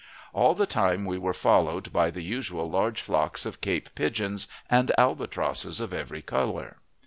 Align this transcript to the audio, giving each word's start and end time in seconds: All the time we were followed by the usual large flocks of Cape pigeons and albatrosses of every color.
All 0.33 0.55
the 0.55 0.65
time 0.65 1.05
we 1.05 1.19
were 1.19 1.31
followed 1.31 1.93
by 1.93 2.09
the 2.09 2.23
usual 2.23 2.67
large 2.67 3.03
flocks 3.03 3.45
of 3.45 3.61
Cape 3.61 3.93
pigeons 3.93 4.47
and 4.67 4.91
albatrosses 4.97 5.79
of 5.79 5.93
every 5.93 6.23
color. 6.23 6.77